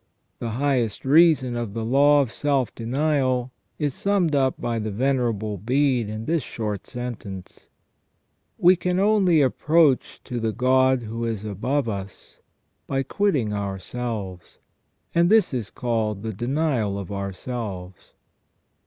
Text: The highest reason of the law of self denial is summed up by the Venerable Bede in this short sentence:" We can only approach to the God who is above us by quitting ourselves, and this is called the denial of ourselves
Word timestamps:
The 0.39 0.49
highest 0.57 1.05
reason 1.05 1.55
of 1.55 1.75
the 1.75 1.85
law 1.85 2.23
of 2.23 2.33
self 2.33 2.73
denial 2.73 3.51
is 3.77 3.93
summed 3.93 4.33
up 4.33 4.59
by 4.59 4.79
the 4.79 4.89
Venerable 4.89 5.59
Bede 5.59 6.09
in 6.09 6.25
this 6.25 6.41
short 6.41 6.87
sentence:" 6.87 7.69
We 8.57 8.75
can 8.75 8.97
only 8.99 9.43
approach 9.43 10.19
to 10.23 10.39
the 10.39 10.53
God 10.53 11.03
who 11.03 11.23
is 11.25 11.45
above 11.45 11.87
us 11.87 12.41
by 12.87 13.03
quitting 13.03 13.53
ourselves, 13.53 14.57
and 15.13 15.29
this 15.29 15.53
is 15.53 15.69
called 15.69 16.23
the 16.23 16.33
denial 16.33 16.97
of 16.97 17.11
ourselves 17.11 18.13